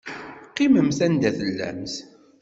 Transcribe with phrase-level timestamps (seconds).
[0.49, 1.95] Qqimemt anda tellamt.